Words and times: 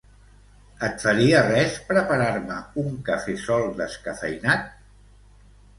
Et 0.87 1.03
faria 1.03 1.43
res 1.49 1.77
preparar-me 1.91 2.57
un 2.85 2.99
cafè 3.11 3.39
sol 3.47 3.71
descafeïnat? 3.83 4.71